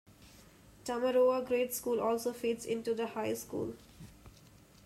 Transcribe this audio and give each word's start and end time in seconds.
Tamaroa 0.83 1.45
grade 1.45 1.75
school 1.75 2.01
also 2.01 2.33
feeds 2.33 2.65
into 2.65 2.95
the 2.95 3.05
high 3.05 3.35
school. 3.35 3.75